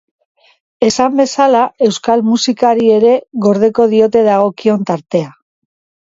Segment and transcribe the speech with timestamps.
[0.85, 3.11] Esan bezala, euskal musikari ere
[3.45, 5.29] gordeko diote dagokion tartea.